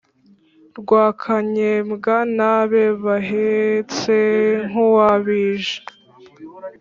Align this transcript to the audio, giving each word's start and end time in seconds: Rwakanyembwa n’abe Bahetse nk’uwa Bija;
Rwakanyembwa 0.79 2.15
n’abe 2.37 2.83
Bahetse 3.03 4.15
nk’uwa 4.67 5.11
Bija; 5.25 5.79